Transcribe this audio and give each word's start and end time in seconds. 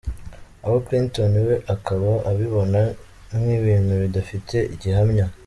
Aha 0.63 0.77
Clinton 0.85 1.31
we 1.47 1.55
akaba 1.73 2.11
abibona 2.29 2.79
nk’ibintu 3.37 3.93
bidafite 4.03 4.55
gihamya. 4.81 5.25